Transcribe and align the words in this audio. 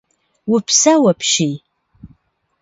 Упсэу 0.53 1.03
апщий. 1.11 1.55